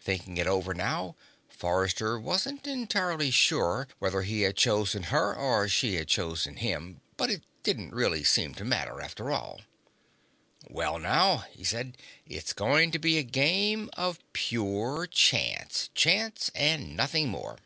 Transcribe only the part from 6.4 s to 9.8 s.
him, but it didn't really seem to matter, after all.